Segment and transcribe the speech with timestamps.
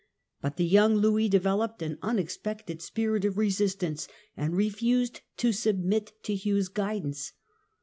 [0.41, 6.11] But the young Louis developed an unexpected spirit of resist ance, and refused to submit
[6.23, 7.33] to Hugh's guidance.